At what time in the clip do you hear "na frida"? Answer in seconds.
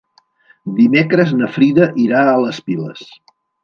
1.43-1.91